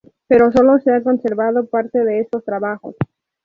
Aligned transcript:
Pero 0.27 0.51
solo 0.51 0.79
se 0.79 0.91
ha 0.91 1.03
conservado 1.03 1.67
parte 1.67 2.03
de 2.03 2.21
estos 2.21 2.43
trabajos. 2.43 2.95